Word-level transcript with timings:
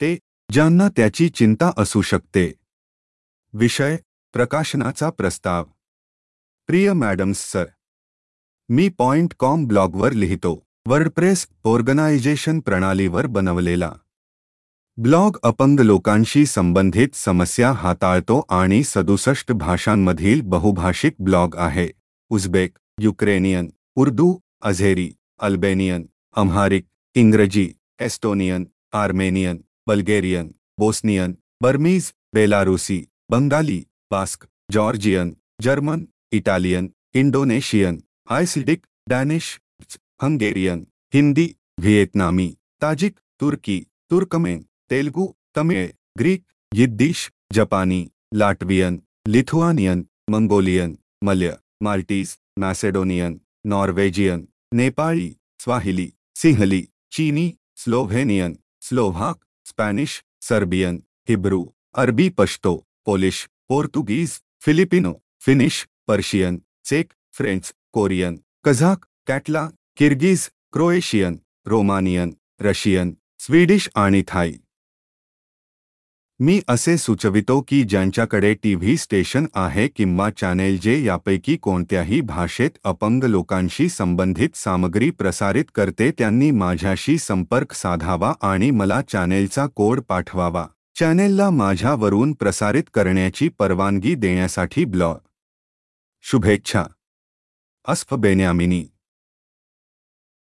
ते 0.00 0.18
ज्यांना 0.52 0.88
त्याची 0.88 1.28
चिंता 1.28 1.72
असू 1.76 2.02
शकते. 2.02 2.52
विषय, 3.52 3.96
प्रकाशनाचा 4.32 5.10
प्रस्ताव. 5.10 5.64
प्रिय 6.66 6.92
मॅडम्स 6.92 7.52
सर, 7.52 7.64
मी 8.68 8.88
पॉइंट 8.88 9.34
कॉम 9.38 9.66
ब्लॉगवर 9.66 10.12
लिहितो. 10.12 10.66
वर्डप्रेस 10.86 11.48
ऑर्गनायझेशन 11.64 12.60
प्रणालीवर 12.60 13.26
बनवलेला. 13.26 13.92
ब्लॉग 14.96 15.36
अपंग 15.42 15.80
लोकांशी 15.80 16.46
संबंधित 16.46 17.08
समस्या 17.14 17.72
हाताळतो 17.72 18.46
आणि 18.48 18.82
सदुसष्ट 18.84 19.52
भाषांमधील 19.52 20.40
बहुभाषिक 20.40 21.14
ब्लॉग 21.20 21.56
आहे. 21.56 21.88
Uzbek, 22.28 22.78
Ukrainian, 23.00 23.70
Urdu, 23.94 24.38
Azeri, 24.62 25.12
Albanian, 25.38 26.06
Amharic, 26.36 26.84
इंग्रजी, 27.14 27.72
Estonian, 28.00 28.64
Armenian 28.92 29.65
Bulgarian 29.86 30.54
Bosnian 30.80 31.36
Burmese 31.62 32.12
बेलारूसी 32.34 32.98
Bengali 33.30 33.78
Basque 34.10 34.46
Georgian 34.70 35.34
German 35.62 36.06
Italian 36.38 36.90
Indonesian 37.14 38.02
आयसिडिक 38.36 38.86
Danish 39.08 39.46
Hungarian 40.22 40.86
Hindi 41.14 41.46
व्हिएतनामी 41.80 42.48
ताजिक 42.82 43.14
तुर्की 43.40 43.78
Turkmen 44.10 44.60
Telugu 44.90 45.26
Tamil 45.56 45.86
Greek 46.20 46.42
Yiddish 46.72 47.30
जापानी 47.54 48.02
Latvian 48.34 48.98
Lithuanian 49.28 50.04
Mongolian 50.30 50.94
Malay 51.26 51.54
Maltese 51.84 52.36
Macedonian 52.60 53.38
Norwegian 53.72 54.44
Nepali 54.80 55.28
Swahili 55.64 56.08
Sinhala 56.42 56.82
चीनी 57.12 57.46
Slovenian 57.82 58.56
Slovak 58.88 59.36
Spanish 59.68 60.22
Serbian 60.48 60.98
Hebrew 61.28 61.62
अरबी 61.94 62.28
Pashto 62.38 62.74
Polish 63.06 63.46
Portuguese 63.68 64.38
Filipino 64.64 65.12
Finnish 65.44 65.84
Persian 66.08 66.58
check 66.84 67.12
French 67.36 67.72
Korean 67.92 68.36
Kazakh 68.64 69.04
catla 69.28 69.66
Kyrgyz 69.96 70.48
Croatian 70.72 71.38
Romanian 71.66 72.32
Russian 72.60 73.12
Swedish 73.38 73.88
आणि 73.96 74.22
Thai 74.28 74.52
मी 76.40 76.60
असे 76.68 76.96
सुचवितो 76.96 77.64
की 77.68 77.82
ज्यांच्याकडे 77.82 78.54
TV 78.54 78.96
station 78.96 79.46
आहे 79.54 79.88
किंवा 79.88 80.30
चॅनेल 80.30 80.78
जे 80.80 81.04
यापैकी 81.04 81.56
कोणत्याही 81.56 82.20
भाषेत 82.20 82.70
अपंग 82.84 83.24
लोकांशी 83.24 83.88
संबंधित 83.88 84.48
सामग्री 84.54 85.10
प्रसारित 85.10 85.64
करते, 85.74 86.10
त्यांनी 86.10 86.50
माझ्याशी 86.50 87.18
संपर्क 87.18 87.72
साधावा 87.72 88.32
आणि 88.42 88.70
मला 88.70 89.00
चॅनेलचा 89.08 89.66
कोड 89.66 90.00
पाठवावा. 90.00 90.66
चॅनेलला 91.00 91.50
माझ्यावरून 91.50 92.32
प्रसारित 92.32 92.84
करण्याची 92.94 93.48
परवानगी 93.48 94.14
देण्यासाठी 94.14 94.84
ब्लॉग 94.84 95.16
शुभेच्छा. 96.22 96.84
Asaf 97.88 98.14
Benyamini. 98.14 98.84